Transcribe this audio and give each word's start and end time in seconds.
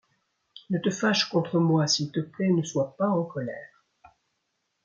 Ne 0.71 0.79
te 0.85 0.89
fâche 0.99 1.25
contre 1.33 1.59
moi, 1.59 1.85
s'il 1.85 2.11
te 2.11 2.21
plaît 2.21 2.51
ne 2.51 2.63
soit 2.63 2.95
pas 2.97 3.09
en 3.09 3.23
colère. 3.23 3.85